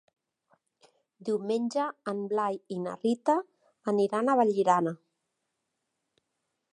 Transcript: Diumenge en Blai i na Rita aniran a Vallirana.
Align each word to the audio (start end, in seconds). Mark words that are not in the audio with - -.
Diumenge 1.27 1.83
en 2.13 2.23
Blai 2.31 2.57
i 2.75 2.79
na 2.87 2.95
Rita 3.03 3.35
aniran 3.93 4.31
a 4.35 4.39
Vallirana. 4.43 4.95